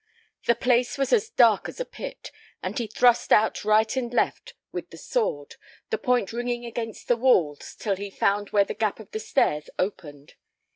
The 0.47 0.55
place 0.55 0.97
was 0.97 1.13
as 1.13 1.29
dark 1.29 1.69
as 1.69 1.79
a 1.79 1.85
pit, 1.85 2.31
and 2.63 2.75
he 2.75 2.87
thrust 2.87 3.31
out 3.31 3.63
right 3.63 3.95
and 3.95 4.11
left 4.11 4.55
with 4.71 4.89
the 4.89 4.97
sword, 4.97 5.57
the 5.91 5.99
point 5.99 6.33
ringing 6.33 6.65
against 6.65 7.07
the 7.07 7.15
walls 7.15 7.75
till 7.75 7.97
he 7.97 8.09
found 8.09 8.49
where 8.49 8.65
the 8.65 8.73
gap 8.73 8.99
of 8.99 9.11
the 9.11 9.19
stairs 9.19 9.69
opened. 9.77 10.33